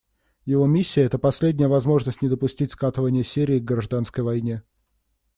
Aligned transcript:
Его 0.45 0.65
миссия— 0.65 1.01
это 1.03 1.19
последняя 1.19 1.67
возможность 1.67 2.23
не 2.23 2.27
допустить 2.27 2.71
скатывания 2.71 3.21
Сирии 3.21 3.59
к 3.59 3.63
гражданской 3.63 4.23
войне. 4.23 4.63